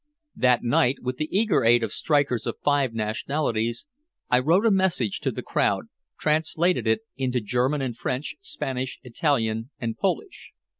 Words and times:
That 0.35 0.63
night, 0.63 0.97
with 1.03 1.17
the 1.17 1.29
eager 1.31 1.63
aid 1.63 1.83
of 1.83 1.91
strikers 1.91 2.47
of 2.47 2.55
five 2.63 2.91
nationalities, 2.91 3.85
I 4.31 4.39
wrote 4.39 4.65
a 4.65 4.71
message 4.71 5.19
to 5.19 5.31
the 5.31 5.43
crowd, 5.43 5.89
translated 6.19 6.87
it 6.87 7.01
into 7.17 7.39
German 7.39 7.83
and 7.83 7.95
French, 7.95 8.35
Spanish, 8.41 8.97
Italian 9.03 9.69
and 9.79 9.95
Polish. 9.95 10.53